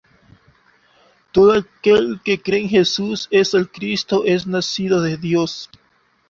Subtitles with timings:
[1.31, 5.69] todo aquel que cree que Jesús es el Cristo, es nacido de Dios: